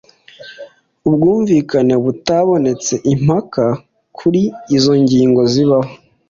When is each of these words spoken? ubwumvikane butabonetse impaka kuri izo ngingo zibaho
ubwumvikane 1.07 1.95
butabonetse 2.03 2.93
impaka 3.13 3.65
kuri 4.17 4.41
izo 4.75 4.93
ngingo 5.03 5.41
zibaho 5.51 5.91